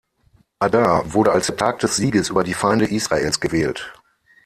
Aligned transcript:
Adar 0.57 1.13
wurde 1.13 1.31
als 1.31 1.45
der 1.45 1.57
Tag 1.57 1.77
des 1.77 1.95
Sieges 1.95 2.31
über 2.31 2.43
die 2.43 2.55
Feinde 2.55 2.85
Israels 2.87 3.39
gewählt. 3.39 3.93